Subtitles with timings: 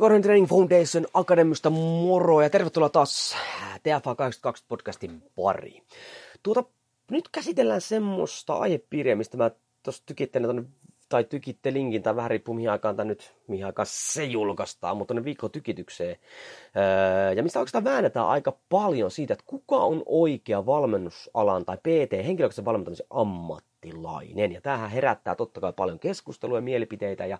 [0.00, 3.36] Unicorn Training Foundation Akademista moro ja tervetuloa taas
[3.82, 5.82] TFA 82 podcastin pariin.
[6.42, 6.64] Tuota,
[7.10, 9.50] nyt käsitellään semmoista aihepiiriä, mistä mä
[9.82, 10.64] tuossa tykittelen tonne,
[11.08, 15.14] tai tykitte linkin, tai vähän riippuu mihin aikaan tämä nyt, mihin aikaan se julkaistaan, mutta
[15.14, 16.16] tuonne viikko tykitykseen.
[16.76, 22.12] Öö, ja mistä oikeastaan väännetään aika paljon siitä, että kuka on oikea valmennusalan tai PT,
[22.12, 24.52] henkilökohtaisen valmentamisen ammattilainen.
[24.52, 27.38] Ja tämähän herättää totta kai paljon keskustelua ja mielipiteitä ja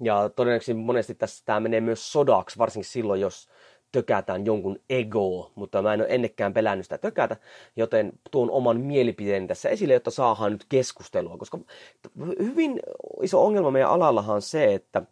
[0.00, 3.48] ja todennäköisesti monesti tässä tämä menee myös sodaksi, varsinkin silloin, jos
[3.94, 7.36] tökätään jonkun ego, mutta mä en ole ennekään pelännyt sitä tökätä,
[7.76, 11.58] joten tuon oman mielipiteen tässä esille, jotta saadaan nyt keskustelua, koska
[12.38, 12.80] hyvin
[13.22, 15.02] iso ongelma meidän alallahan on se, että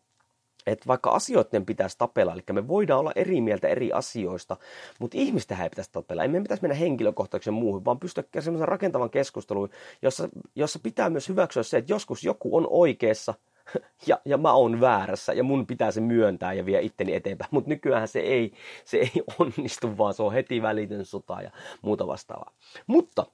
[0.67, 4.57] että vaikka asioiden pitäisi tapella, eli me voidaan olla eri mieltä eri asioista,
[4.99, 6.23] mutta ihmistä ei pitäisi tapella.
[6.23, 9.71] Ei pitäisi mennä henkilökohtaisen muuhun, vaan pystyä semmoisen rakentavan keskusteluun,
[10.03, 13.35] jossa, jossa pitää myös hyväksyä se, että joskus joku on oikeassa–
[14.09, 17.49] ja, ja mä oon väärässä ja mun pitää se myöntää ja vie itteni eteenpäin.
[17.53, 18.53] Mutta nykyään se ei,
[18.85, 21.51] se ei onnistu, vaan se on heti välitön sota ja
[21.83, 22.53] muuta vastaavaa.
[22.87, 23.27] Mutta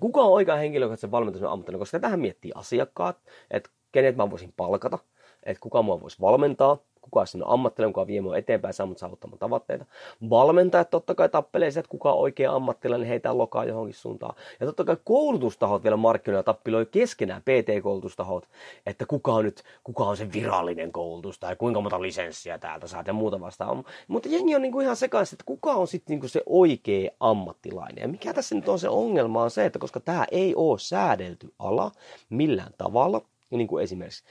[0.00, 3.18] kuka on oikea henkilökohtaisen valmentamisen ammattilainen, koska tähän miettii asiakkaat,
[3.50, 4.98] että kenet mä voisin palkata,
[5.42, 9.38] että kuka mua voisi valmentaa, kuka sinne ammattilainen, kuka vie mua eteenpäin, saa mut saavuttamaan
[9.38, 9.84] tavoitteita.
[10.30, 14.34] Valmentajat totta kai tappelee se, että kuka on oikea ammattilainen, heitä lokaa johonkin suuntaan.
[14.60, 18.48] Ja totta kai koulutustahot vielä markkinoilla tappiloi keskenään, PT-koulutustahot,
[18.86, 23.06] että kuka on nyt, kuka on se virallinen koulutus, tai kuinka monta lisenssiä täältä saat
[23.06, 23.84] ja muuta vastaan.
[24.08, 28.02] Mutta jengi on niinku ihan sekaisin, että kuka on sitten niinku se oikea ammattilainen.
[28.02, 31.52] Ja mikä tässä nyt on se ongelma on se, että koska tämä ei ole säädelty
[31.58, 31.90] ala
[32.30, 33.20] millään tavalla,
[33.58, 34.24] niin kuin esimerkiksi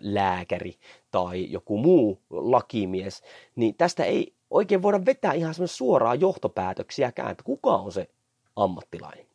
[0.00, 0.74] lääkäri
[1.10, 3.22] tai joku muu lakimies,
[3.56, 8.08] niin tästä ei oikein voida vetää ihan semmoista suoraa johtopäätöksiäkään, että kuka on se
[8.56, 9.26] ammattilainen.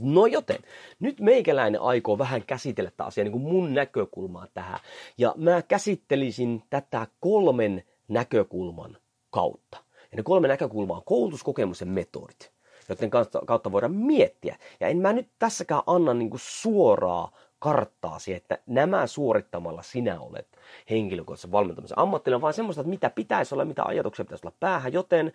[0.00, 0.58] No joten,
[1.00, 4.80] nyt meikäläinen aikoo vähän käsitellä tätä asiaa niin kuin mun näkökulmaa tähän.
[5.18, 8.96] Ja mä käsittelisin tätä kolmen näkökulman
[9.30, 9.78] kautta.
[10.10, 12.52] Ja ne kolme näkökulmaa on koulutuskokemus ja metodit,
[12.88, 13.10] joten
[13.46, 14.58] kautta voidaan miettiä.
[14.80, 20.48] Ja en mä nyt tässäkään anna niin kuin suoraa karttaasi, että nämä suorittamalla sinä olet
[20.90, 24.92] henkilökohtaisen valmentamisen ammattilainen, vaan semmoista, että mitä pitäisi olla, mitä ajatuksia pitäisi olla päähän.
[24.92, 25.32] Joten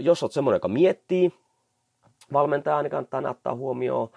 [0.00, 1.32] jos olet semmoinen, joka miettii,
[2.32, 4.08] valmentaja, niin kannattaa ottaa huomioon,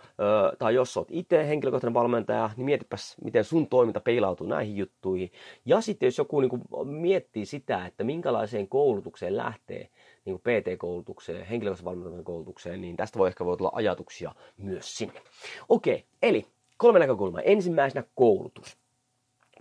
[0.59, 5.31] tai jos olet itse henkilökohtainen valmentaja, niin mietipäs, miten sun toiminta peilautuu näihin juttuihin.
[5.65, 9.89] Ja sitten jos joku niin kuin, miettii sitä, että minkälaiseen koulutukseen lähtee,
[10.25, 15.21] niin kuin PT-koulutukseen, henkilökohtaisen valmentamisen koulutukseen, niin tästä voi ehkä voi tulla ajatuksia myös sinne.
[15.69, 16.47] Okei, eli
[16.77, 17.41] Kolme näkökulmaa.
[17.41, 18.77] Ensimmäisenä koulutus.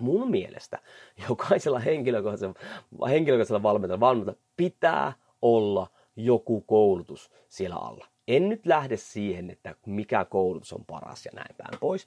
[0.00, 0.78] Mun mielestä
[1.28, 5.86] jokaisella henkilökohtaisella, henkilökohtaisella valmentajalla valmenta pitää olla
[6.16, 8.06] joku koulutus siellä alla.
[8.28, 12.06] En nyt lähde siihen, että mikä koulutus on paras ja näin päin pois,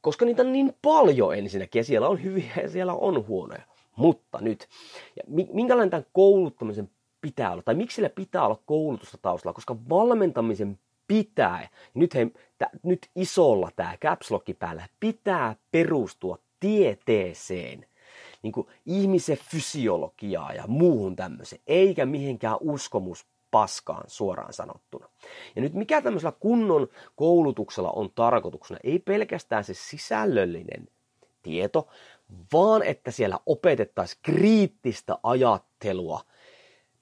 [0.00, 3.62] koska niitä on niin paljon ensinnäkin ja siellä on hyviä ja siellä on huonoja.
[3.96, 4.68] Mutta nyt,
[5.16, 6.90] ja minkälainen tämän kouluttamisen
[7.20, 10.78] pitää olla, tai miksi sillä pitää olla koulutusta taustalla, koska valmentamisen
[11.10, 12.26] pitää, nyt, he,
[12.58, 14.28] t- nyt isolla tämä caps
[14.58, 17.86] päällä, pitää perustua tieteeseen,
[18.42, 25.08] niin kuin ihmisen fysiologiaa ja muuhun tämmöiseen, eikä mihinkään uskomus paskaan suoraan sanottuna.
[25.56, 30.88] Ja nyt mikä tämmöisellä kunnon koulutuksella on tarkoituksena, ei pelkästään se sisällöllinen
[31.42, 31.88] tieto,
[32.52, 36.20] vaan että siellä opetettaisiin kriittistä ajattelua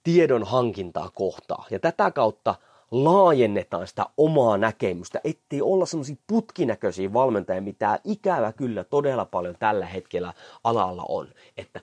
[0.03, 1.67] tiedon hankintaa kohtaa.
[1.71, 2.55] Ja tätä kautta
[2.91, 9.87] laajennetaan sitä omaa näkemystä, ettei olla semmoisia putkinäköisiä valmentajia, mitä ikävä kyllä todella paljon tällä
[9.87, 11.29] hetkellä alalla on.
[11.57, 11.81] Että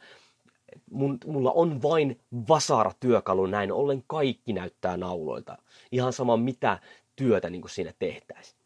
[0.91, 2.19] mun, mulla on vain
[2.49, 5.57] vasara työkalu, näin ollen kaikki näyttää nauloilta.
[5.91, 6.79] Ihan sama mitä
[7.15, 8.59] työtä niin siinä tehtäisiin.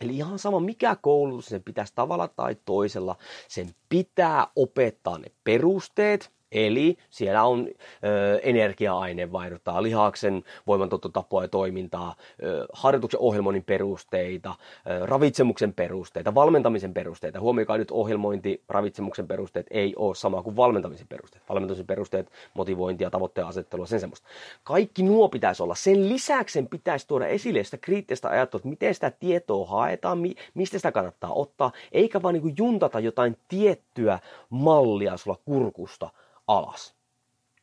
[0.00, 3.16] Eli ihan sama mikä koulutus sen pitäisi tavalla tai toisella,
[3.48, 12.66] sen pitää opettaa ne perusteet, Eli siellä on ö, energia-ainevaihduntaa, lihaksen voimantuottotapoa ja toimintaa, ö,
[12.72, 14.54] harjoituksen ohjelmoinnin perusteita,
[14.90, 17.40] ö, ravitsemuksen perusteita, valmentamisen perusteita.
[17.40, 21.44] Huomioikaa nyt ohjelmointi, ravitsemuksen perusteet ei ole sama kuin valmentamisen perusteet.
[21.48, 24.28] Valmentamisen perusteet, motivointia, tavoitteen asettelua, sen semmoista.
[24.64, 25.74] Kaikki nuo pitäisi olla.
[25.74, 30.34] Sen lisäksi sen pitäisi tuoda esille sitä kriittistä ajattelua, että miten sitä tietoa haetaan, mi-
[30.54, 34.18] mistä sitä kannattaa ottaa, eikä vaan niin juntata jotain tiettyä
[34.50, 36.10] mallia sulla kurkusta
[36.48, 36.94] alas.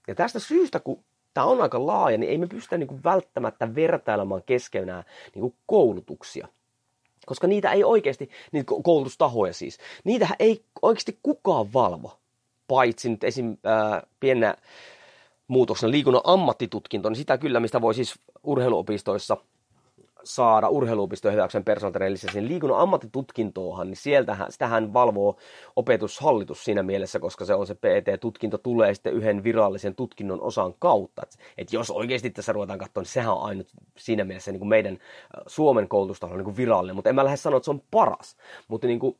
[0.07, 1.03] Ja tästä syystä, kun
[1.33, 5.03] tämä on aika laaja, niin ei me pystytä niin kuin välttämättä vertailemaan keskenään
[5.35, 6.47] niin kuin koulutuksia.
[7.25, 12.17] Koska niitä ei oikeasti, niitä koulutustahoja siis, niitä ei oikeasti kukaan valvo.
[12.67, 13.57] Paitsi nyt esim.
[13.63, 14.55] Ää, pienä
[15.47, 19.37] muutoksena liikunnan ammattitutkinto, niin sitä kyllä, mistä voi siis urheiluopistoissa
[20.25, 25.37] saada urheiluopistojen hyväkseen personal sen liikunnan ammattitutkintoahan, niin sieltähän, sitähän valvoo
[25.75, 31.21] opetushallitus siinä mielessä, koska se on se PT-tutkinto tulee sitten yhden virallisen tutkinnon osan kautta.
[31.23, 33.67] Et, et jos oikeasti tässä ruvetaan katsoa, niin sehän on ainut
[33.97, 34.97] siinä mielessä niin kuin meidän
[35.47, 38.37] Suomen koulutustaho niin kuin virallinen, mutta en mä lähde sanoa, että se on paras.
[38.67, 39.17] Mutta niin kuin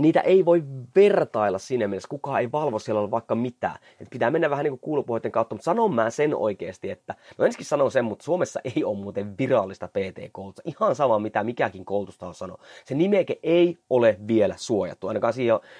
[0.00, 0.62] niitä ei voi
[0.96, 3.76] vertailla siinä mielessä, kukaan ei valvo siellä vaikka mitään.
[4.00, 7.66] Et pitää mennä vähän niin kuin kautta, mutta sanon mä sen oikeasti, että, no ensinnäkin
[7.66, 10.62] sanon sen, mutta Suomessa ei ole muuten virallista PT-koulutusta.
[10.64, 12.58] Ihan sama mitä mikäkin koulutusta on sanoo.
[12.84, 15.34] Se nimeke ei ole vielä suojattu, ainakaan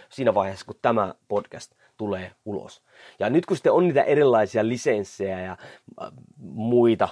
[0.09, 2.83] siinä vaiheessa, kun tämä podcast tulee ulos.
[3.19, 5.57] Ja nyt kun sitten on niitä erilaisia lisenssejä ja
[6.03, 7.09] äh, muita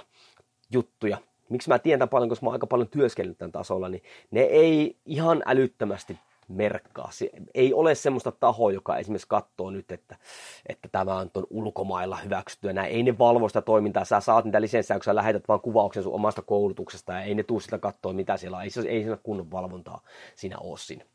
[0.71, 1.17] juttuja,
[1.49, 4.97] miksi mä tiedän paljon, koska mä oon aika paljon työskennellyt tämän tasolla, niin ne ei
[5.05, 6.17] ihan älyttömästi
[6.47, 7.11] merkkaa.
[7.11, 10.15] Se ei ole semmoista tahoa, joka esimerkiksi katsoo nyt, että,
[10.65, 12.91] että tämä on tuon ulkomailla hyväksytty näin.
[12.91, 14.05] Ei ne valvo sitä toimintaa.
[14.05, 17.43] Sä saat niitä lisenssejä, kun sä lähetät vaan kuvauksen sun omasta koulutuksesta ja ei ne
[17.43, 18.63] tuu sitä katsoa, mitä siellä on.
[18.63, 20.01] Ei, ei siinä kunnon valvontaa
[20.35, 21.05] siinä ole siinä.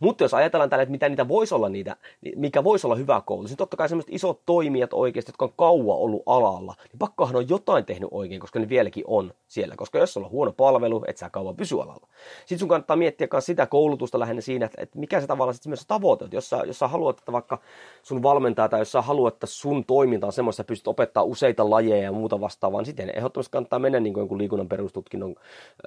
[0.00, 1.96] Mutta jos ajatellaan tällä, että mitä niitä voisi olla niitä,
[2.36, 5.98] mikä voisi olla hyvä koulutus, niin totta kai sellaiset isot toimijat oikeasti, jotka on kauan
[5.98, 9.74] ollut alalla, niin pakkohan on jotain tehnyt oikein, koska ne vieläkin on siellä.
[9.76, 12.08] Koska jos on huono palvelu, et sä kauan pysy alalla.
[12.38, 15.70] Sitten sun kannattaa miettiä myös sitä koulutusta lähinnä siinä, että, että mikä se tavallaan sitten
[15.70, 16.30] myös tavoite on.
[16.32, 17.58] Jos sä, jos sä haluat, että vaikka
[18.02, 21.70] sun valmentaa tai jos sä haluat, että sun toiminta on semmoista, että pystyt opettaa useita
[21.70, 25.34] lajeja ja muuta vastaavaa, niin sitten ehdottomasti kannattaa mennä niin kuin liikunnan perustutkinnon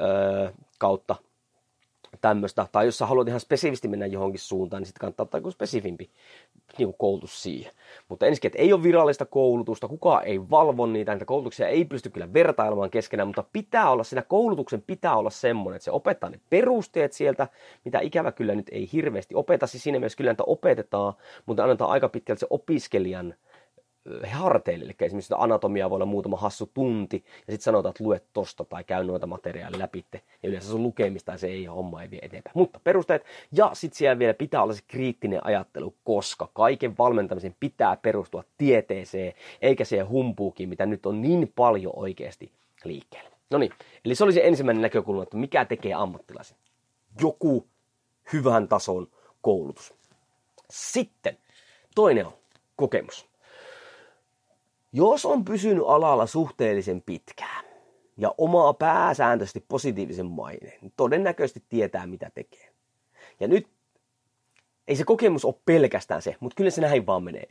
[0.02, 1.16] öö, kautta
[2.22, 5.52] tämmöistä, tai jos sä haluat ihan spesifisti mennä johonkin suuntaan, niin sitten kannattaa ottaa joku
[5.52, 6.10] spesifimpi
[6.78, 7.72] niin kuin koulutus siihen.
[8.10, 12.10] Mutta ensinnäkin, että ei ole virallista koulutusta, kukaan ei valvo niitä, niitä koulutuksia ei pysty
[12.10, 16.40] kyllä vertailemaan keskenään, mutta pitää olla, siinä koulutuksen pitää olla semmoinen, että se opettaa ne
[16.50, 17.48] perusteet sieltä,
[17.86, 21.14] mitä ikävä kyllä nyt ei hirveästi opeta, siis siinä mielessä kyllä niitä opetetaan,
[21.46, 23.34] mutta annetaan aika pitkälti se opiskelijan
[24.32, 24.86] harteille.
[24.86, 28.84] Eli esimerkiksi anatomiaa voi olla muutama hassu tunti, ja sitten sanotaan, että luet tosta tai
[28.84, 32.54] käy noita materiaalia läpi, ja yleensä sun lukemista se ei homma ei vie eteenpäin.
[32.56, 37.96] Mutta perusteet, ja sitten siellä vielä pitää olla se kriittinen ajattelu, koska kaiken valmentamisen pitää
[37.96, 42.52] perustua tieteeseen, eikä siihen humpuukin, mitä nyt on niin paljon oikeasti
[42.84, 43.32] liikkeellä.
[43.50, 43.72] No niin,
[44.06, 46.58] eli se oli se ensimmäinen näkökulma, että mikä tekee ammattilaisen.
[47.22, 47.68] Joku
[48.34, 49.08] hyvän tason
[49.42, 49.94] koulutus.
[50.70, 51.38] Sitten
[51.96, 52.34] toinen on
[52.76, 53.31] kokemus.
[54.94, 57.66] Jos on pysynyt alalla suhteellisen pitkään
[58.18, 62.70] ja omaa pääsääntöisesti positiivisen maineen, niin todennäköisesti tietää mitä tekee.
[63.40, 63.68] Ja nyt
[64.88, 67.48] ei se kokemus ole pelkästään se, mutta kyllä se näin vaan menee.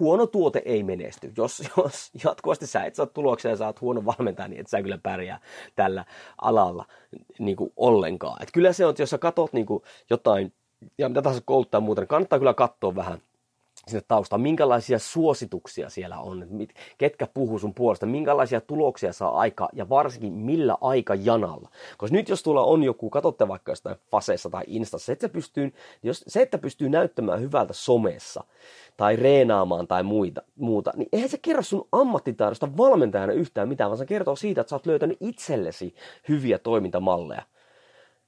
[0.00, 1.32] Huono tuote ei menesty.
[1.36, 4.98] Jos, jos jatkuvasti sä et saa tuloksia ja saat huono valmentaja, niin et sä kyllä
[5.02, 5.40] pärjää
[5.76, 6.04] tällä
[6.38, 6.86] alalla
[7.38, 8.42] niin kuin ollenkaan.
[8.42, 10.52] Et kyllä se on, että jos sä katot niin kuin jotain,
[10.98, 13.18] ja mitä tahansa kouluttaa muuten, niin kannattaa kyllä katsoa vähän
[13.88, 16.46] sinne taustaan, minkälaisia suosituksia siellä on,
[16.98, 21.68] ketkä puhuu sun puolesta, minkälaisia tuloksia saa aika ja varsinkin millä aikajanalla.
[21.98, 25.72] Koska nyt jos tuolla on joku, katsotte vaikka jostain faseessa tai instassa, se, että pystyy,
[26.02, 28.44] jos, se, että pystyy näyttämään hyvältä somessa
[28.96, 33.98] tai reenaamaan tai muita, muuta, niin eihän se kerro sun ammattitaidosta valmentajana yhtään mitään, vaan
[33.98, 35.94] se kertoo siitä, että sä oot löytänyt itsellesi
[36.28, 37.42] hyviä toimintamalleja.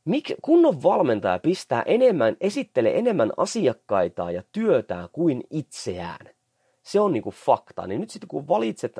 [0.04, 6.30] Mik, kunnon valmentaja pistää enemmän, esittelee enemmän asiakkaita ja työtään kuin itseään.
[6.82, 7.86] Se on niinku fakta.
[7.86, 8.98] Niin nyt sitten kun valitset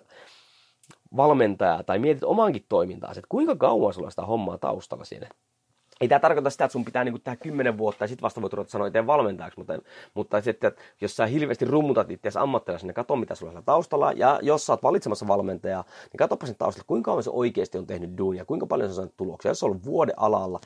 [1.17, 5.29] valmentajaa tai mietit omankin toimintaa, että kuinka kauan sulla sitä hommaa taustalla siinä.
[6.05, 8.53] Ei tämä tarkoita sitä, että sun pitää niinku tehdä kymmenen vuotta ja sitten vasta voit
[8.53, 9.79] ruveta sanoa itse valmentajaksi, mutta,
[10.15, 14.13] mutta sitten, että jos sä hirveästi rummutat itseäsi ammattilaisena, niin katso mitä sulla on taustalla.
[14.13, 17.87] Ja jos sä oot valitsemassa valmentajaa, niin katsopa sen taustalla, kuinka kauan se oikeasti on
[17.87, 19.51] tehnyt duunia, kuinka paljon se on saanut tuloksia.
[19.51, 20.61] Jos se on ollut vuoden alalla,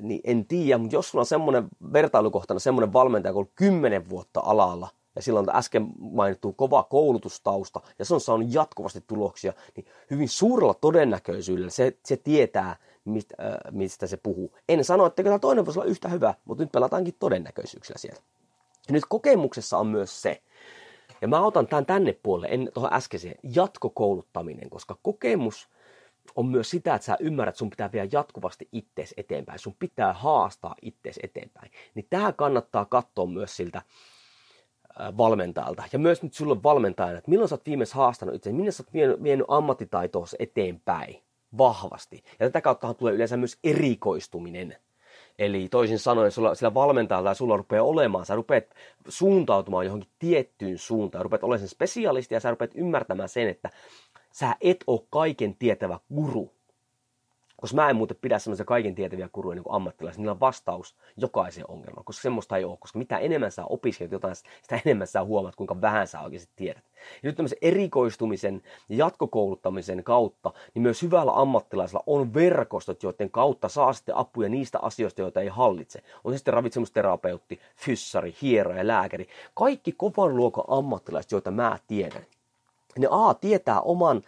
[0.00, 4.08] niin en tiedä, mutta jos sulla on semmoinen vertailukohtana semmoinen valmentaja, joka on ollut kymmenen
[4.08, 9.52] vuotta alalla, ja sillä on äsken mainittu kova koulutustausta, ja se on saanut jatkuvasti tuloksia,
[9.76, 14.56] niin hyvin suurella todennäköisyydellä se, se tietää, mistä, äh, mistä se puhuu.
[14.68, 18.20] En sano, että tämä toinen voisi olla yhtä hyvä, mutta nyt pelataankin todennäköisyyksillä siellä.
[18.88, 20.42] Ja nyt kokemuksessa on myös se,
[21.20, 25.68] Ja mä otan tämän tänne puolelle, en tuohon äskeiseen, jatkokouluttaminen, koska kokemus
[26.36, 29.58] on myös sitä, että sä ymmärrät, että sun pitää vielä jatkuvasti ittees eteenpäin.
[29.58, 31.70] Sun pitää haastaa ittees eteenpäin.
[31.94, 33.82] Niin tähän kannattaa katsoa myös siltä
[35.16, 35.82] valmentajalta.
[35.92, 39.22] Ja myös nyt sulle valmentajana, että milloin sä oot viimeis haastanut itse, minne sä oot
[39.22, 41.25] vienyt ammattitaitoa eteenpäin
[41.58, 42.24] vahvasti.
[42.40, 44.76] Ja tätä kauttahan tulee yleensä myös erikoistuminen.
[45.38, 48.64] Eli toisin sanoen, sulla, sillä valmentajalla sulla rupeaa olemaan, sä rupeat
[49.08, 53.70] suuntautumaan johonkin tiettyyn suuntaan, rupeat olemaan sen spesialisti ja sä rupeat ymmärtämään sen, että
[54.32, 56.52] sä et ole kaiken tietävä guru,
[57.60, 61.70] koska mä en muuten pidä sellaisia kaiken tietäviä kuruja niin ammattilaisia, niillä on vastaus jokaiseen
[61.70, 65.56] ongelmaan, koska semmoista ei ole, koska mitä enemmän sä opiskelet jotain, sitä enemmän sä huomaat,
[65.56, 66.84] kuinka vähän sä oikeasti tiedät.
[67.22, 73.68] Ja nyt tämmöisen erikoistumisen ja jatkokouluttamisen kautta, niin myös hyvällä ammattilaisella on verkostot, joiden kautta
[73.68, 76.02] saa sitten apuja niistä asioista, joita ei hallitse.
[76.24, 82.26] On se sitten ravitsemusterapeutti, fyssari, hieroja, lääkäri, kaikki kovan luokan ammattilaiset, joita mä tiedän.
[82.98, 84.22] Ne A tietää oman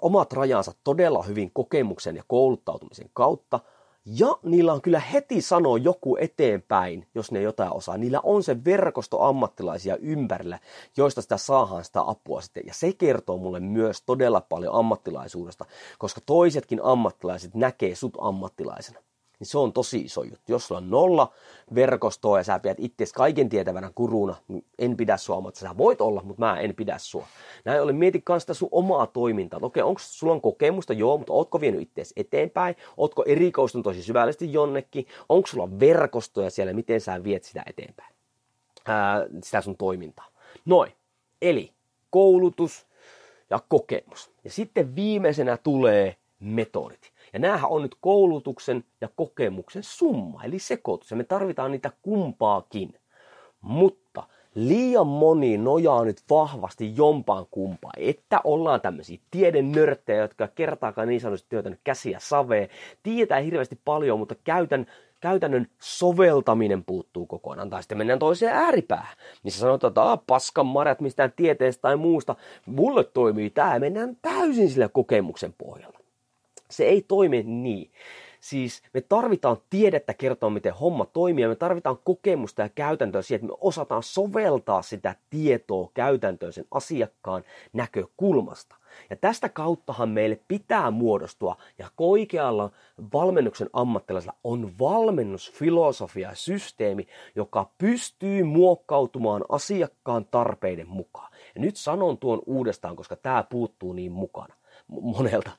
[0.00, 3.60] omat rajansa todella hyvin kokemuksen ja kouluttautumisen kautta,
[4.06, 7.96] ja niillä on kyllä heti sanoa joku eteenpäin, jos ne jotain osaa.
[7.96, 10.58] Niillä on se verkosto ammattilaisia ympärillä,
[10.96, 12.62] joista sitä saadaan sitä apua sitten.
[12.66, 15.64] Ja se kertoo mulle myös todella paljon ammattilaisuudesta,
[15.98, 19.00] koska toisetkin ammattilaiset näkee sut ammattilaisena
[19.44, 20.52] niin se on tosi iso juttu.
[20.52, 21.32] Jos sulla on nolla
[21.74, 26.00] verkostoa ja sä pidät itse kaiken tietävänä kuruna, niin en pidä sua mutta Sä voit
[26.00, 27.26] olla, mutta mä en pidä sua.
[27.64, 29.60] Näin ollen mieti myös sitä sun omaa toimintaa.
[29.62, 30.92] Okei, onko sulla on kokemusta?
[30.92, 32.76] Joo, mutta ootko vienyt itseäsi eteenpäin?
[32.96, 35.06] Ootko erikoistunut tosi syvällisesti jonnekin?
[35.28, 36.72] Onko sulla verkostoja siellä?
[36.72, 38.14] Miten sä viet sitä eteenpäin?
[38.86, 40.26] Ää, sitä sun toimintaa.
[40.64, 40.92] Noin.
[41.42, 41.72] Eli
[42.10, 42.86] koulutus
[43.50, 44.30] ja kokemus.
[44.44, 47.13] Ja sitten viimeisenä tulee metodit.
[47.34, 51.10] Ja näähän on nyt koulutuksen ja kokemuksen summa, eli sekoitus.
[51.10, 52.94] Ja me tarvitaan niitä kumpaakin.
[53.60, 54.22] Mutta
[54.54, 61.48] liian moni nojaa nyt vahvasti jompaan kumpaan, että ollaan tämmöisiä tiedenörttejä, jotka kertaakaan niin sanotusti
[61.48, 62.70] työtänyt käsiä savee,
[63.02, 64.86] tietää hirveästi paljon, mutta käytän
[65.20, 67.70] käytännön soveltaminen puuttuu kokonaan.
[67.70, 72.36] Tai sitten mennään toiseen ääripäähän, missä sanotaan, että ah, paskan marjat mistään tieteestä tai muusta.
[72.66, 75.93] Mulle toimii tämä mennään täysin sillä kokemuksen pohjalla.
[76.76, 77.90] Se ei toimi niin.
[78.40, 83.44] Siis me tarvitaan tiedettä kertoa, miten homma toimii, ja me tarvitaan kokemusta ja käytäntöä siihen,
[83.44, 88.76] että me osataan soveltaa sitä tietoa käytäntöön sen asiakkaan näkökulmasta.
[89.10, 92.70] Ja tästä kauttahan meille pitää muodostua, ja koikealla
[93.12, 101.32] valmennuksen ammattilaisella on valmennusfilosofia ja systeemi, joka pystyy muokkautumaan asiakkaan tarpeiden mukaan.
[101.54, 104.54] Ja nyt sanon tuon uudestaan, koska tämä puuttuu niin mukana
[104.88, 105.50] monelta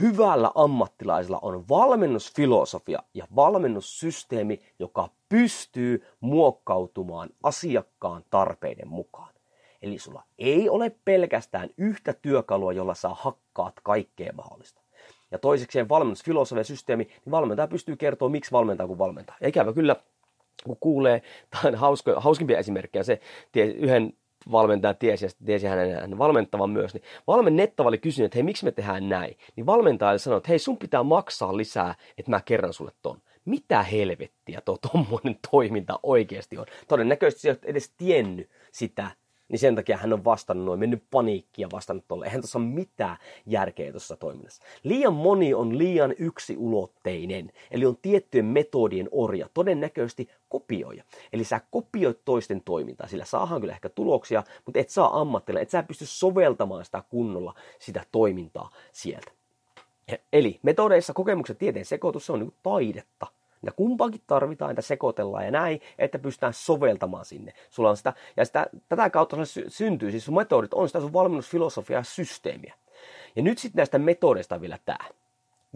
[0.00, 9.34] hyvällä ammattilaisella on valmennusfilosofia ja valmennussysteemi, joka pystyy muokkautumaan asiakkaan tarpeiden mukaan.
[9.82, 14.80] Eli sulla ei ole pelkästään yhtä työkalua, jolla sä hakkaat kaikkea mahdollista.
[15.30, 19.36] Ja toisekseen valmennusfilosofia systeemi, niin valmentaja pystyy kertoa, miksi valmentaa kun valmentaa.
[19.40, 19.96] Ja ikävä kyllä,
[20.64, 23.20] kun kuulee, tämä on hauskimpia esimerkkejä, se
[23.54, 24.12] yhden
[24.52, 28.64] valmentaja tiesi ja tiesi hänen, hänen valmentavan myös, niin valmennettava oli kysynyt, että hei, miksi
[28.64, 29.36] me tehdään näin?
[29.56, 33.18] Niin valmentaja sanoi, että hei, sun pitää maksaa lisää, että mä kerran sulle ton.
[33.44, 36.66] Mitä helvettiä tuo tommonen toiminta oikeasti on?
[36.88, 39.10] Todennäköisesti sä et edes tiennyt sitä,
[39.52, 42.24] niin sen takia hän on vastannut noin, mennyt paniikkia vastannut tolle.
[42.24, 43.16] Eihän tuossa ole mitään
[43.46, 44.62] järkeä tuossa toiminnassa.
[44.82, 51.04] Liian moni on liian yksiulotteinen, eli on tiettyjen metodien orja, todennäköisesti kopioija.
[51.32, 55.70] Eli sä kopioit toisten toimintaa, sillä saahan kyllä ehkä tuloksia, mutta et saa ammattilla, et
[55.70, 59.32] sä pysty soveltamaan sitä kunnolla, sitä toimintaa sieltä.
[60.32, 63.26] Eli metodeissa kokemuksen tieteen sekoitus, se on niin taidetta.
[63.62, 67.52] Ja kumpaakin tarvitaan, että sekoitellaan ja näin, että pystytään soveltamaan sinne.
[67.70, 69.36] Sulla on sitä, ja sitä, tätä kautta
[69.68, 72.74] syntyy, siis sun metodit on sitä sun valmennusfilosofiaa ja systeemiä.
[73.36, 75.08] Ja nyt sitten näistä metodeista vielä tämä.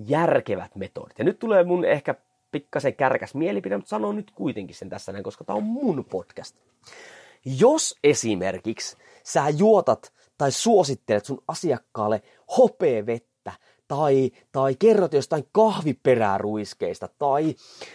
[0.07, 1.19] Järkevät metodit.
[1.19, 2.15] Ja nyt tulee mun ehkä
[2.53, 6.57] pikkasen kärkäs mielipide, mutta sanon nyt kuitenkin sen tässä näin, koska tämä on mun podcast.
[7.45, 12.23] Jos esimerkiksi sä juotat tai suosittelet sun asiakkaalle
[12.59, 13.53] hopeavettä,
[13.89, 17.55] tai, tai kerrot jostain kahviperäruiskeista, tai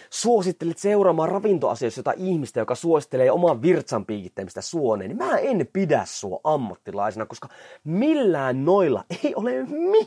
[0.10, 6.02] suosittelet seuraamaan ravintoasioissa jotain ihmistä, joka suosittelee oman virtsan piikittämistä suoneen, niin mä en pidä
[6.06, 7.48] sua ammattilaisena, koska
[7.84, 9.52] millään noilla ei ole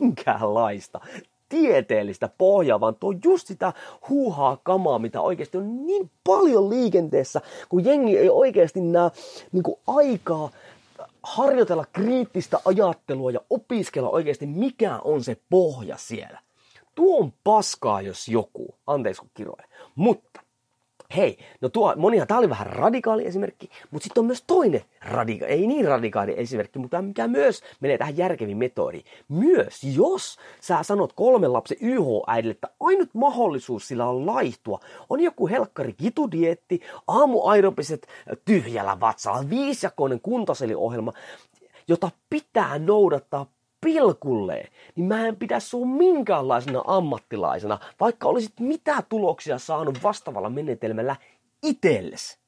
[0.00, 1.00] minkäänlaista
[1.48, 3.72] tieteellistä pohjaa, vaan tuo just sitä
[4.08, 9.10] huuhaa kamaa, mitä oikeasti on niin paljon liikenteessä, kun jengi ei oikeasti näe
[9.52, 10.50] niin aikaa
[11.24, 16.40] harjoitella kriittistä ajattelua ja opiskella oikeasti, mikä on se pohja siellä.
[16.94, 18.74] Tuo on paskaa, jos joku.
[18.86, 19.64] Anteeksi kun kiroin.
[19.94, 20.40] Mutta
[21.16, 25.46] hei, no tuo, monihan, tämä oli vähän radikaali esimerkki, mutta sitten on myös toinen radika-
[25.46, 29.04] ei niin radikaali esimerkki, mutta mikä myös menee tähän järkevin metodiin.
[29.28, 34.80] Myös jos sä sanot kolmen lapsen YH-äidille, että ainut mahdollisuus sillä on laihtua,
[35.10, 38.06] on joku helkkari kitudietti, aamuaerobiset
[38.44, 41.12] tyhjällä vatsalla, viisijakoinen kuntosaliohjelma,
[41.88, 43.46] jota pitää noudattaa
[43.84, 51.16] pilkulleen, niin mä en pidä sun minkäänlaisena ammattilaisena, vaikka olisit mitä tuloksia saanut vastaavalla menetelmällä
[51.62, 52.38] itsellesi.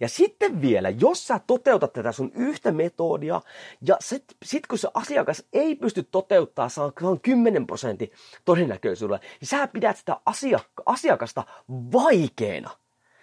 [0.00, 3.40] Ja sitten vielä, jos sä toteutat tätä sun yhtä metodia,
[3.86, 8.12] ja sit, sit kun se asiakas ei pysty toteuttaa, saa 10 prosentin
[8.44, 12.70] todennäköisyydellä, niin sä pidät sitä asiakka- asiakasta vaikeena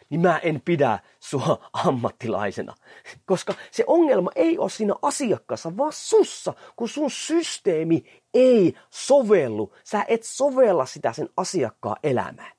[0.10, 2.76] niin mä en pidä sua ammattilaisena.
[3.26, 9.74] Koska se ongelma ei ole siinä asiakkaassa, vaan sussa, kun sun systeemi ei sovellu.
[9.84, 12.57] Sä et sovella sitä sen asiakkaan elämään.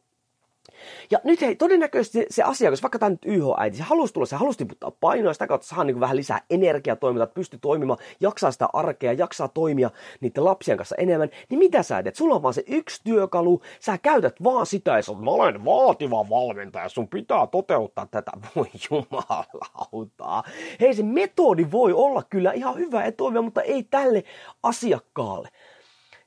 [1.11, 4.59] Ja nyt hei, todennäköisesti se asiakas, vaikka tämä nyt YH-äiti, se halusi tulla, se halusi
[4.59, 8.69] tiputtaa painoa, sitä kautta saa niin vähän lisää energiaa toimintaa, että pystyy toimimaan, jaksaa sitä
[8.73, 12.17] arkea, jaksaa toimia niiden lapsien kanssa enemmän, niin mitä sä teet?
[12.17, 16.29] Sulla on vaan se yksi työkalu, sä käytät vaan sitä ja sä mä olen vaativa
[16.31, 18.33] valmentaja, sun pitää toteuttaa tätä.
[18.57, 20.43] Voi jumalautaa.
[20.81, 24.25] Hei, se metodi voi olla kyllä ihan hyvä ja toimia, mutta ei tälle
[24.63, 25.49] asiakkaalle.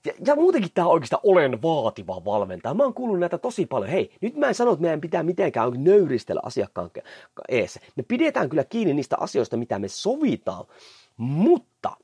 [0.06, 2.74] Ja, ja muutenkin tämä oikeastaan olen vaativa valmentaja.
[2.74, 3.90] Mä oon kuullut näitä tosi paljon.
[3.92, 6.92] Hei, nyt mä en sano, että meidän pitää mitenkään nöyristellä asiakkaan
[7.50, 7.80] eessä.
[7.96, 10.66] Me pidetään kyllä kiinni niistä asioista, mitä me sovitaan.
[11.18, 11.98] Mutta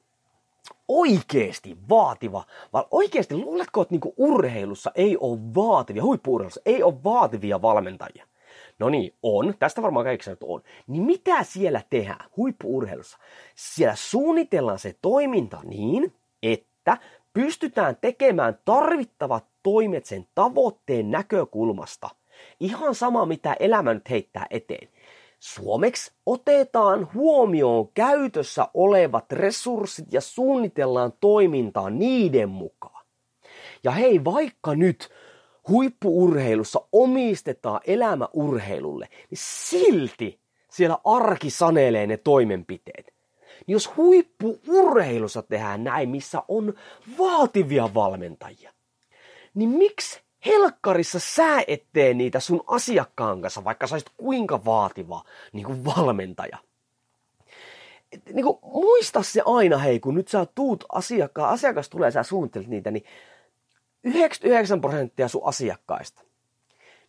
[0.88, 7.62] oikeasti vaativa, vaan oikeasti luuletko, että niinku urheilussa ei ole vaativia, huippuurheilussa ei ole vaativia
[7.62, 8.28] valmentajia?
[8.80, 9.54] No niin, on.
[9.60, 10.62] Tästä varmaan kaikki että on.
[10.88, 13.18] Niin mitä siellä tehdään huippuurheilussa?
[13.56, 16.14] Siellä suunnitellaan se toiminta niin,
[16.44, 16.98] että
[17.38, 22.10] pystytään tekemään tarvittavat toimet sen tavoitteen näkökulmasta.
[22.60, 24.90] Ihan sama, mitä elämä nyt heittää eteen.
[25.40, 33.06] Suomeksi otetaan huomioon käytössä olevat resurssit ja suunnitellaan toimintaa niiden mukaan.
[33.84, 35.10] Ja hei, vaikka nyt
[35.68, 40.40] huippuurheilussa omistetaan elämä urheilulle, niin silti
[40.70, 43.17] siellä arki sanelee ne toimenpiteet.
[43.68, 46.74] Niin jos huippuurheilussa tehdään näin, missä on
[47.18, 48.74] vaativia valmentajia,
[49.54, 55.66] niin miksi helkkarissa sä et tee niitä sun asiakkaan kanssa, vaikka sä kuinka vaativa niin
[55.66, 56.58] kuin valmentaja?
[58.12, 62.24] Et, niin kuin, muista se aina, hei, kun nyt sä tuut asiakkaan, asiakas tulee, sä
[62.24, 63.04] suunnittelet niitä, niin
[64.04, 66.22] 99 prosenttia sun asiakkaista,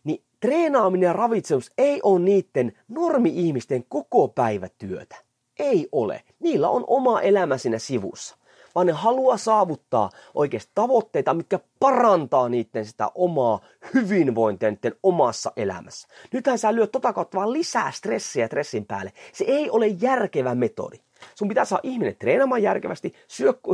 [0.03, 5.28] niin treenaaminen ja ravitsemus ei ole niiden normi-ihmisten koko päivä työtä.
[5.59, 6.23] Ei ole.
[6.39, 8.35] Niillä on oma elämä siinä sivussa.
[8.75, 13.59] Vaan ne haluaa saavuttaa oikeasti tavoitteita, mitkä parantaa niiden sitä omaa
[13.93, 16.07] hyvinvointia niiden omassa elämässä.
[16.33, 19.13] Nythän sä lyöt tota kautta vaan lisää stressiä stressin päälle.
[19.33, 20.97] Se ei ole järkevä metodi.
[21.35, 23.13] Sun pitää saada ihminen treenaamaan järkevästi,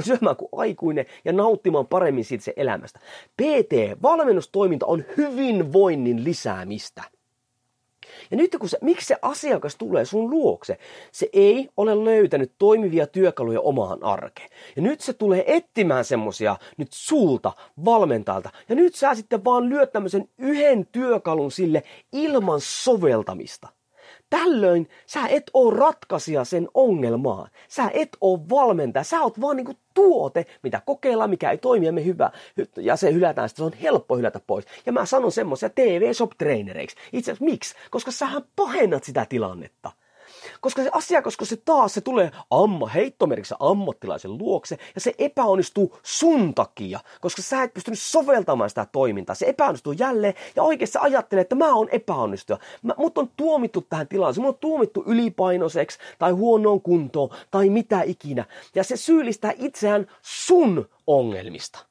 [0.03, 2.99] syömään kuin aikuinen ja nauttimaan paremmin siitä se elämästä.
[3.37, 7.03] PT, valmennustoiminta on hyvinvoinnin lisäämistä.
[8.31, 10.77] Ja nyt kun se, miksi se asiakas tulee sun luokse,
[11.11, 14.49] se ei ole löytänyt toimivia työkaluja omaan arkeen.
[14.75, 17.53] Ja nyt se tulee etsimään semmosia nyt sulta,
[17.85, 18.49] valmentajalta.
[18.69, 23.67] Ja nyt sä sitten vaan lyöt tämmöisen yhden työkalun sille ilman soveltamista.
[24.29, 27.49] Tällöin sä et oo ratkaisija sen ongelmaan.
[27.67, 29.03] Sä et oo valmentaja.
[29.03, 32.31] Sä oot vaan niinku tuote, mitä kokeillaan, mikä ei toimi ja me hyvä,
[32.77, 34.65] ja se hylätään, sitten se on helppo hylätä pois.
[34.85, 36.97] Ja mä sanon semmoisia TV-shop-trainereiksi.
[37.13, 37.75] Itse asiassa miksi?
[37.91, 39.91] Koska sähän pahennat sitä tilannetta.
[40.61, 45.97] Koska se asiakas, kun se taas se tulee amma, heittomerkissä ammattilaisen luokse ja se epäonnistuu
[46.03, 49.35] sun takia, koska sä et pystynyt soveltamaan sitä toimintaa.
[49.35, 52.59] Se epäonnistuu jälleen ja oikeasti ajattelee, että mä oon epäonnistuja.
[52.81, 54.33] Mä, mut on tuomittu tähän tilaan.
[54.37, 58.45] Mut on tuomittu ylipainoiseksi tai huonoon kuntoon tai mitä ikinä.
[58.75, 61.85] Ja se syyllistää itseään sun ongelmista.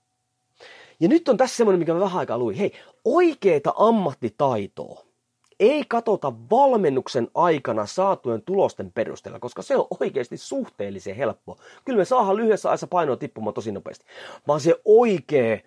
[1.00, 2.56] Ja nyt on tässä semmoinen, mikä mä vähän aikaa luin.
[2.56, 2.72] Hei,
[3.04, 5.13] oikeeta ammattitaitoa
[5.60, 11.58] ei katota valmennuksen aikana saatujen tulosten perusteella, koska se on oikeasti suhteellisen helppo.
[11.84, 14.04] Kyllä me saadaan lyhyessä ajassa painoa tippumaan tosi nopeasti,
[14.48, 15.58] vaan se oikea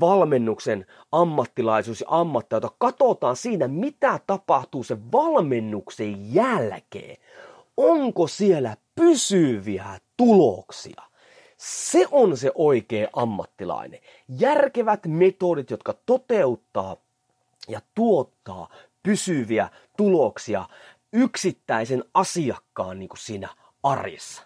[0.00, 7.16] valmennuksen ammattilaisuus ja ammattaito katsotaan siinä, mitä tapahtuu sen valmennuksen jälkeen.
[7.76, 11.02] Onko siellä pysyviä tuloksia?
[11.56, 14.00] Se on se oikea ammattilainen.
[14.28, 16.96] Järkevät metodit, jotka toteuttaa
[17.68, 18.68] ja tuottaa
[19.02, 20.64] pysyviä tuloksia
[21.12, 23.48] yksittäisen asiakkaan niin kuin siinä
[23.82, 24.42] arjessa.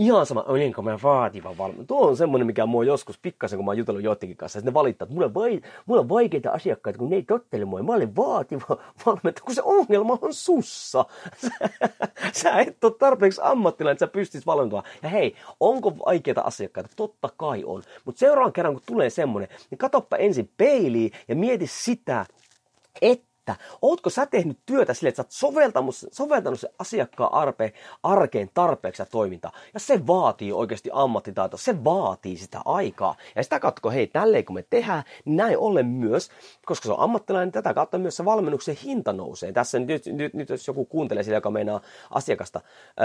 [0.00, 1.86] Ihan sama, olinko mä vaativa valmentaja.
[1.86, 4.58] Tuo on semmoinen, mikä mua joskus pikkasen, kun mä oon jutellut joidenkin kanssa.
[4.58, 7.64] Sitten ne valittaa, että mulla on, vai, mulla on vaikeita asiakkaita, kun ne ei tottele
[7.64, 7.82] mua.
[7.82, 8.66] Mä olen vaativa
[9.06, 11.04] valmentaja, kun se ongelma on sussa.
[12.32, 14.90] sä et ole tarpeeksi ammattilainen, että sä pystyis valmentamaan.
[15.02, 16.90] Ja hei, onko vaikeita asiakkaita?
[16.96, 17.82] Totta kai on.
[18.04, 22.26] Mutta seuraavan kerran, kun tulee semmoinen, niin katoppa ensin peiliin ja mieti sitä,
[23.02, 27.72] että että ootko sä tehnyt työtä sille, että sä oot soveltanut, soveltanut se asiakkaan arpe,
[28.02, 29.52] arkeen tarpeeksi toimintaa.
[29.74, 33.14] Ja se vaatii oikeasti ammattitaitoa, se vaatii sitä aikaa.
[33.36, 36.30] Ja sitä kun hei, tälleen kun me tehdään, niin näin ollen myös,
[36.66, 39.52] koska se on ammattilainen, niin tätä kautta myös se valmennuksen hinta nousee.
[39.52, 42.60] Tässä nyt, nyt, nyt jos joku kuuntelee sillä, joka meinaa asiakasta,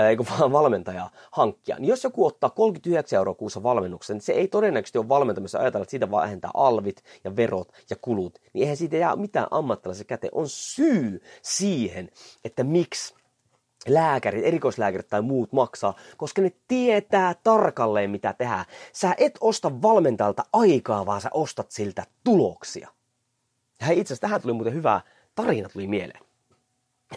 [0.09, 4.47] eikö vaan valmentajaa hankkia, niin jos joku ottaa 39 euroa kuussa valmennuksen, niin se ei
[4.47, 8.97] todennäköisesti ole valmentamassa ajatella, että siitä vähentää alvit ja verot ja kulut, niin eihän siitä
[8.97, 12.09] jää mitään ammattilaisen käteen on syy siihen,
[12.43, 13.15] että miksi
[13.87, 18.65] lääkärit, erikoislääkärit tai muut maksaa, koska ne tietää tarkalleen mitä tehdään.
[18.93, 22.89] Sä et osta valmentajalta aikaa, vaan sä ostat siltä tuloksia.
[23.81, 25.01] Ja itse asiassa tähän tuli muuten hyvä
[25.35, 26.25] tarina tuli mieleen.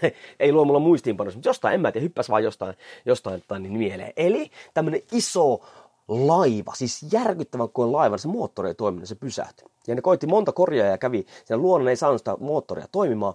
[0.40, 3.78] Ei luo mulla muistiinpanossa, mutta jostain, en mä tiedä, hyppäs vaan jostain, jostain tai niin
[3.78, 4.12] mieleen.
[4.16, 5.60] Eli tämmönen iso
[6.08, 9.66] laiva, siis järkyttävän kuin laiva, se moottori ei toiminut, se pysähtyi.
[9.86, 13.34] Ja ne koitti monta korjaa ja kävi, sen luonnon ei saanut sitä moottoria toimimaan.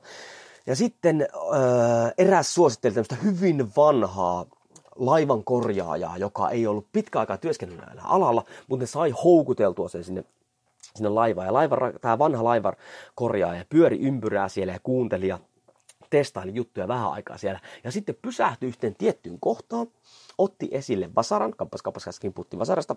[0.65, 4.45] Ja sitten äh, eräs suositteli tämmöistä hyvin vanhaa
[4.95, 10.23] laivan korjaajaa, joka ei ollut pitkä aikaa työskennellyt alalla, mutta ne sai houkuteltua sen sinne,
[10.95, 11.47] sinne laivaan.
[11.47, 12.73] Ja laiva, tämä vanha laivan
[13.15, 15.39] korjaaja pyöri ympyrää siellä ja kuunteli ja
[16.13, 17.59] testaili juttuja vähän aikaa siellä.
[17.83, 19.87] Ja sitten pysähtyi yhteen tiettyyn kohtaan,
[20.37, 22.95] otti esille vasaran, kappas kappas äsken putti vasarasta,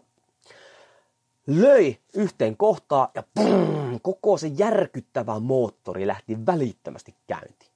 [1.46, 7.70] löi yhteen kohtaan ja brrr, koko se järkyttävä moottori lähti välittömästi käyntiin.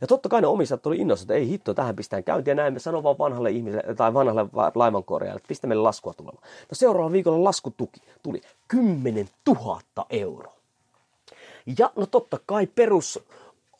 [0.00, 2.52] Ja totta kai ne omistajat tuli innossa, että ei hitto, tähän pistään käyntiin.
[2.52, 6.42] Ja näin me sanoo vaan vanhalle ihmiselle tai vanhalle laivankorjaajalle, että pistä meille laskua tulemaan.
[6.44, 10.60] No seuraavan viikolla laskutuki tuli 10 000 euroa.
[11.78, 13.20] Ja no totta kai perus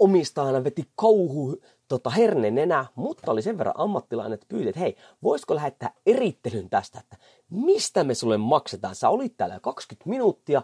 [0.00, 1.56] omistajana veti kauhu
[1.88, 7.00] tota, hernenenä, mutta oli sen verran ammattilainen, että pyyti, että hei, voisiko lähettää erittelyn tästä,
[7.00, 7.16] että
[7.50, 8.94] mistä me sulle maksetaan?
[8.94, 10.62] Sä olit täällä 20 minuuttia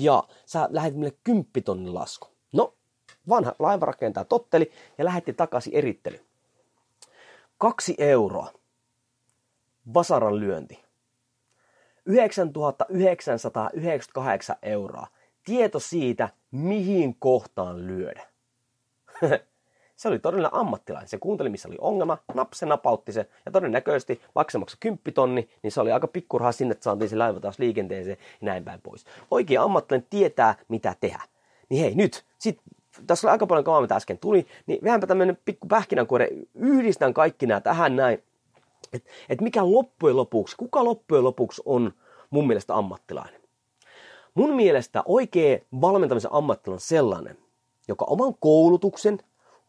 [0.00, 2.28] ja sä lähetit meille 10 tonnin lasku.
[2.52, 2.74] No,
[3.28, 6.20] vanha laivarakentaja totteli ja lähetti takaisin erittely.
[7.58, 8.50] Kaksi euroa.
[9.94, 10.84] Vasaran lyönti.
[12.06, 15.06] 9998 euroa.
[15.44, 18.33] Tieto siitä, mihin kohtaan lyödä.
[19.96, 21.08] se oli todellinen ammattilainen.
[21.08, 25.48] Se kuunteli, missä oli ongelma, napse napautti se, ja todennäköisesti vaikka se maksoi 10 tonni,
[25.62, 28.80] niin se oli aika pikkuraha sinne, että saatiin se laiva taas liikenteeseen ja näin päin
[28.80, 29.04] pois.
[29.30, 31.22] Oikea ammattilainen tietää, mitä tehdä.
[31.68, 32.60] Niin hei, nyt, sit,
[33.06, 37.46] tässä oli aika paljon kamaa, mitä äsken tuli, niin vähänpä tämmöinen pikku pähkinänkuore, yhdistän kaikki
[37.46, 38.22] nämä tähän näin,
[38.92, 41.92] että et mikä loppujen lopuksi, kuka loppujen lopuksi on
[42.30, 43.40] mun mielestä ammattilainen.
[44.34, 47.38] Mun mielestä oikea valmentamisen ammattilainen on sellainen,
[47.88, 49.18] joka oman koulutuksen,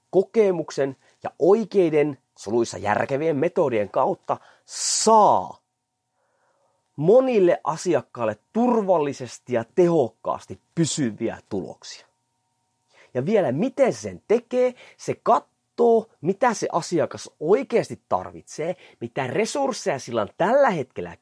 [0.09, 5.57] kokemuksen ja oikeiden, suluissa järkevien metodien kautta saa
[6.95, 12.07] monille asiakkaille turvallisesti ja tehokkaasti pysyviä tuloksia.
[13.13, 19.99] Ja vielä miten se sen tekee, se katsoo, mitä se asiakas oikeasti tarvitsee, mitä resursseja
[19.99, 21.17] sillä on tällä hetkellä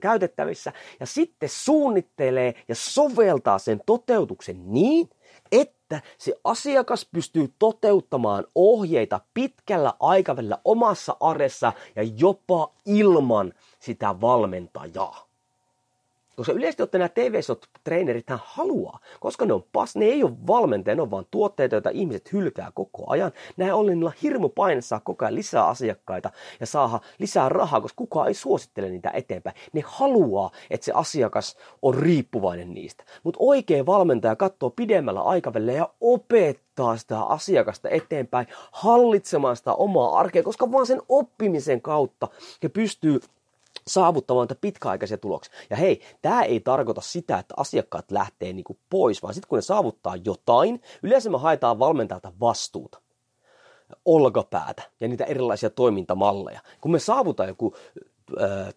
[0.00, 5.10] käytettävissä, ja sitten suunnittelee ja soveltaa sen toteutuksen niin,
[5.60, 15.23] että se asiakas pystyy toteuttamaan ohjeita pitkällä aikavälillä omassa aressa ja jopa ilman sitä valmentajaa.
[16.36, 21.02] Koska yleisesti ottaen nämä TV-treenerit haluaa, koska ne on pas, ne ei ole valmentajia, ne
[21.02, 23.32] on vaan tuotteita, joita ihmiset hylkää koko ajan.
[23.56, 27.96] Näin ollen niillä hirmu paine saa koko ajan lisää asiakkaita ja saa lisää rahaa, koska
[27.96, 29.56] kukaan ei suosittele niitä eteenpäin.
[29.72, 33.04] Ne haluaa, että se asiakas on riippuvainen niistä.
[33.22, 40.42] Mutta oikea valmentaja katsoo pidemmällä aikavälillä ja opettaa sitä asiakasta eteenpäin, hallitsemaan sitä omaa arkea,
[40.42, 42.28] koska vaan sen oppimisen kautta
[42.62, 43.20] he pystyy
[43.88, 45.54] saavuttamaan pitkäaikaisia tuloksia.
[45.70, 49.62] Ja hei, tämä ei tarkoita sitä, että asiakkaat lähtee niinku pois, vaan sitten kun ne
[49.62, 53.00] saavuttaa jotain, yleensä me haetaan valmentajalta vastuuta
[54.04, 56.60] olkapäätä ja niitä erilaisia toimintamalleja.
[56.80, 57.76] Kun me saavutaan joku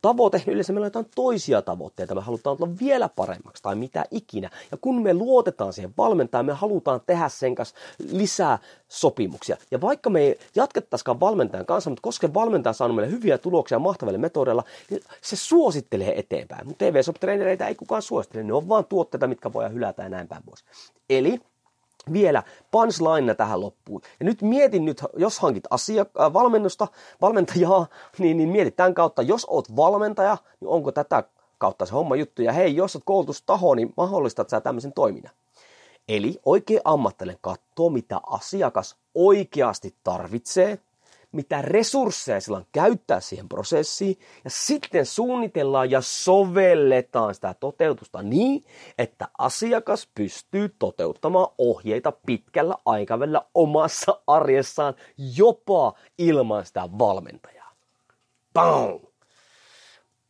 [0.01, 4.49] tavoite, yleensä meillä on jotain toisia tavoitteita, me halutaan olla vielä paremmaksi tai mitä ikinä.
[4.71, 7.75] Ja kun me luotetaan siihen valmentajan, me halutaan tehdä sen kanssa
[8.12, 9.57] lisää sopimuksia.
[9.71, 13.79] Ja vaikka me ei jatkettaisikaan valmentajan kanssa, mutta koska valmentaja on saanut meille hyviä tuloksia
[13.79, 16.67] mahtavilla metodeilla, niin se suosittelee eteenpäin.
[16.67, 20.43] Mutta TV-sop-treenereitä ei kukaan suosittele, ne on vaan tuotteita, mitkä voidaan hylätä ja näin päin
[20.43, 20.63] pois.
[21.10, 21.41] Eli
[22.13, 24.01] vielä punchline tähän loppuun.
[24.19, 26.88] Ja nyt mietin nyt, jos hankit asiak- äh, valmennusta,
[27.21, 27.88] valmentajaa,
[28.19, 31.23] niin, niin mietit tämän kautta, jos oot valmentaja, niin onko tätä
[31.57, 32.41] kautta se homma juttu.
[32.41, 35.33] Ja hei, jos oot koulutustaho, niin mahdollistat sä tämmöisen toiminnan.
[36.07, 40.79] Eli oikein ammattilainen katsoo, mitä asiakas oikeasti tarvitsee,
[41.31, 48.63] mitä resursseja sillä on käyttää siihen prosessiin, ja sitten suunnitellaan ja sovelletaan sitä toteutusta niin,
[48.97, 54.93] että asiakas pystyy toteuttamaan ohjeita pitkällä aikavälillä omassa arjessaan,
[55.37, 57.71] jopa ilman sitä valmentajaa.
[58.53, 59.06] Boom!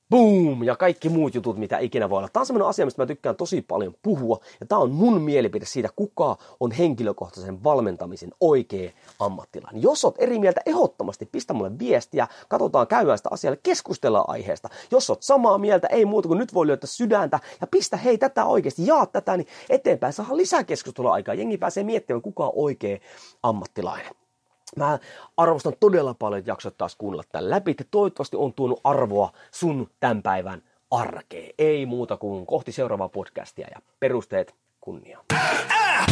[0.10, 2.30] Boom, ja kaikki muut jutut, mitä ikinä voi olla.
[2.30, 5.66] Tämä on sellainen asia, mistä mä tykkään tosi paljon puhua, ja tämä on mun mielipide
[5.66, 9.82] siitä, kuka on henkilökohtaisen valmentamisen oikea ammattilainen.
[9.82, 14.70] Jos oot eri mieltä, ehdottomasti pistä mulle viestiä, katsotaan käydään sitä asialle, keskustellaan aiheesta.
[14.92, 18.46] Jos oot samaa mieltä, ei muuta kuin nyt voi löytää sydäntä, ja pistä hei tätä
[18.46, 21.36] oikeasti, jaa tätä, niin eteenpäin saa lisää keskustelua aikaa.
[21.36, 22.98] Jengi pääsee miettimään, kuka on oikea
[23.44, 24.27] ammattilainen.
[24.76, 25.00] Mä
[25.38, 27.72] arvostan todella paljon, että jaksot taas kuunnella tämän läpi.
[27.72, 31.54] että toivottavasti on tuonut arvoa sun tämän päivän arkeen.
[31.58, 35.20] Ei muuta kuin kohti seuraavaa podcastia ja perusteet kunnia.
[35.34, 36.08] Ah!